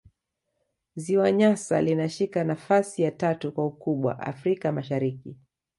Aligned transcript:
ziwa 0.95 1.31
nyasa 1.31 1.81
linashika 1.81 2.43
nafasi 2.43 3.01
ya 3.01 3.11
tatu 3.11 3.51
kwa 3.51 3.65
ukubwa 3.65 4.19
afrika 4.19 4.71
mashariki 4.71 5.37